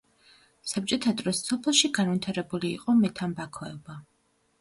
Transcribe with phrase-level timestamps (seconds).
[0.69, 3.99] საბჭოთა დროს სოფელში განვითარებული იყო მეთამბაქოეობა.